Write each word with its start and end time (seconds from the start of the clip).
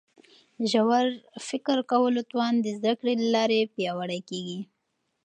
د 0.59 0.61
ژور 0.71 1.05
فکر 1.47 1.77
کولو 1.91 2.21
توان 2.31 2.53
د 2.61 2.67
زده 2.77 2.91
کړي 2.99 3.13
له 3.21 3.27
لارې 3.35 3.71
پیاوړی 3.75 4.19
کیږي. 4.29 4.59